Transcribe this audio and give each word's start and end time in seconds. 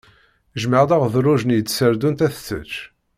Jmeɛ-d 0.61 0.91
aɣedluj-nni 0.95 1.55
i 1.59 1.61
tserdunt 1.63 2.25
ad 2.25 2.31
t-tečč. 2.35 2.73